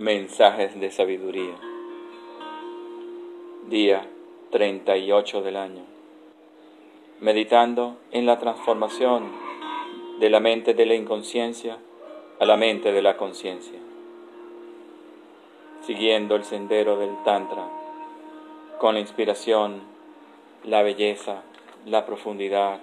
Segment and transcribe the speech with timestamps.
[0.00, 1.56] Mensajes de sabiduría.
[3.66, 4.06] Día
[4.52, 5.82] 38 del año.
[7.18, 9.32] Meditando en la transformación
[10.20, 11.78] de la mente de la inconsciencia
[12.38, 13.80] a la mente de la conciencia.
[15.80, 17.68] Siguiendo el sendero del Tantra
[18.78, 19.80] con la inspiración,
[20.62, 21.42] la belleza,
[21.86, 22.78] la profundidad,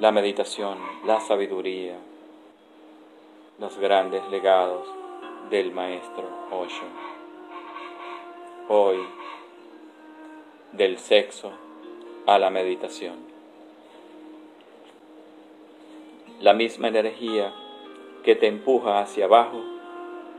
[0.00, 1.98] la meditación, la sabiduría,
[3.58, 4.99] los grandes legados
[5.50, 6.84] del maestro Osho.
[8.68, 8.98] Hoy,
[10.70, 11.50] del sexo
[12.24, 13.16] a la meditación.
[16.40, 17.52] La misma energía
[18.22, 19.60] que te empuja hacia abajo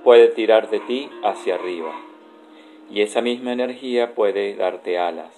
[0.05, 1.93] puede tirar de ti hacia arriba.
[2.89, 5.33] Y esa misma energía puede darte alas.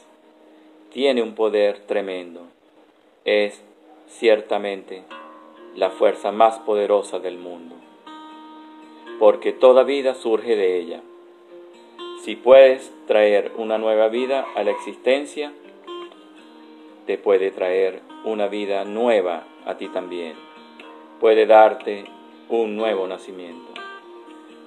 [0.91, 2.41] Tiene un poder tremendo.
[3.25, 3.63] Es
[4.07, 5.03] ciertamente
[5.75, 7.82] la fuerza más poderosa del mundo
[9.23, 11.01] porque toda vida surge de ella.
[12.23, 15.53] Si puedes traer una nueva vida a la existencia,
[17.05, 20.33] te puede traer una vida nueva a ti también.
[21.21, 22.03] Puede darte
[22.49, 23.71] un nuevo nacimiento.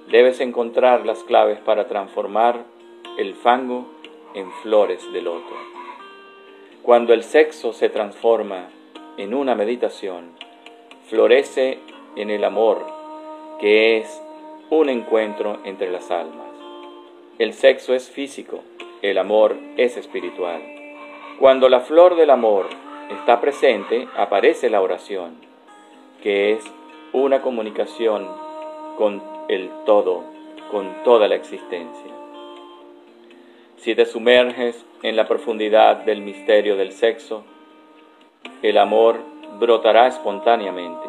[0.09, 2.65] Debes encontrar las claves para transformar
[3.19, 3.85] el fango
[4.33, 5.53] en flores de loto.
[6.81, 8.69] Cuando el sexo se transforma
[9.17, 10.31] en una meditación,
[11.05, 11.77] florece
[12.15, 12.87] en el amor,
[13.59, 14.23] que es
[14.69, 16.47] un encuentro entre las almas.
[17.39, 18.61] El sexo es físico,
[19.01, 20.61] el amor es espiritual.
[21.39, 22.67] Cuando la flor del amor
[23.09, 25.35] está presente, aparece la oración,
[26.21, 26.63] que es
[27.13, 28.27] una comunicación
[28.97, 30.23] con el todo,
[30.71, 32.11] con toda la existencia.
[33.77, 37.43] Si te sumerges en la profundidad del misterio del sexo,
[38.63, 39.19] el amor
[39.59, 41.07] brotará espontáneamente.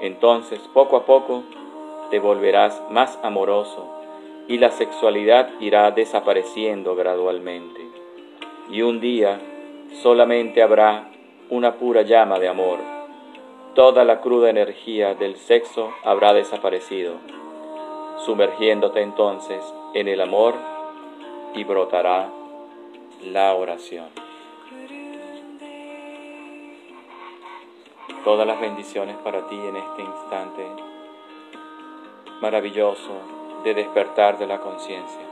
[0.00, 1.44] Entonces, poco a poco,
[2.14, 3.90] te volverás más amoroso
[4.46, 7.80] y la sexualidad irá desapareciendo gradualmente.
[8.70, 9.40] Y un día
[10.00, 11.10] solamente habrá
[11.50, 12.78] una pura llama de amor.
[13.74, 17.14] Toda la cruda energía del sexo habrá desaparecido,
[18.24, 19.64] sumergiéndote entonces
[19.94, 20.54] en el amor
[21.56, 22.28] y brotará
[23.24, 24.06] la oración.
[28.22, 30.94] Todas las bendiciones para ti en este instante
[32.44, 35.26] maravilloso de despertar de la conciencia,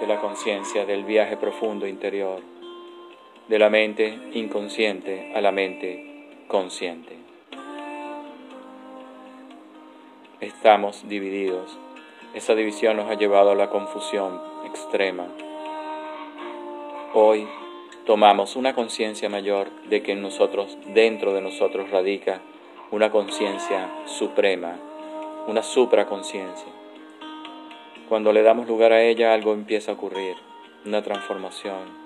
[0.00, 2.38] de la conciencia del viaje profundo interior,
[3.48, 7.16] de la mente inconsciente a la mente consciente.
[10.38, 11.76] Estamos divididos.
[12.32, 15.26] Esa división nos ha llevado a la confusión extrema.
[17.12, 17.48] Hoy
[18.06, 22.40] tomamos una conciencia mayor de que en nosotros, dentro de nosotros, radica
[22.92, 24.78] una conciencia suprema
[25.46, 26.72] una supraconciencia.
[28.08, 30.36] Cuando le damos lugar a ella, algo empieza a ocurrir,
[30.86, 32.04] una transformación.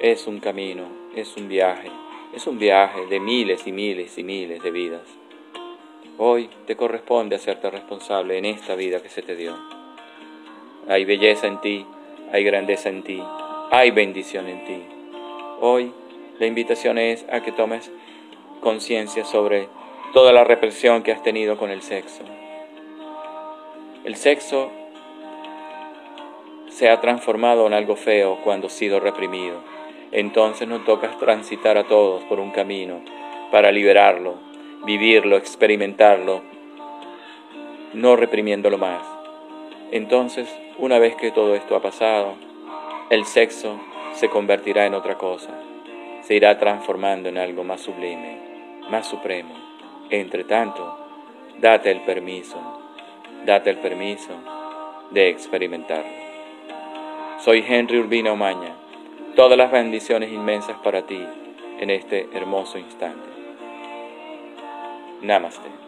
[0.00, 0.84] Es un camino,
[1.16, 1.90] es un viaje,
[2.34, 5.02] es un viaje de miles y miles y miles de vidas.
[6.18, 9.56] Hoy te corresponde hacerte responsable en esta vida que se te dio.
[10.88, 11.84] Hay belleza en ti,
[12.32, 13.22] hay grandeza en ti,
[13.70, 14.82] hay bendición en ti.
[15.60, 15.92] Hoy
[16.38, 17.90] la invitación es a que tomes
[18.60, 19.68] conciencia sobre
[20.12, 22.24] toda la represión que has tenido con el sexo.
[24.04, 24.70] El sexo
[26.70, 29.60] se ha transformado en algo feo cuando ha sido reprimido.
[30.12, 33.02] Entonces nos toca transitar a todos por un camino
[33.50, 34.36] para liberarlo,
[34.84, 36.42] vivirlo, experimentarlo,
[37.92, 39.02] no reprimiéndolo más.
[39.90, 40.48] Entonces,
[40.78, 42.34] una vez que todo esto ha pasado,
[43.10, 43.80] el sexo
[44.12, 45.50] se convertirá en otra cosa,
[46.22, 48.38] se irá transformando en algo más sublime,
[48.90, 49.77] más supremo.
[50.10, 50.96] Entre tanto,
[51.60, 52.56] date el permiso,
[53.44, 54.32] date el permiso
[55.10, 56.10] de experimentarlo.
[57.40, 58.74] Soy Henry Urbina Omaña.
[59.36, 61.22] Todas las bendiciones inmensas para ti
[61.78, 63.28] en este hermoso instante.
[65.20, 65.87] Namaste.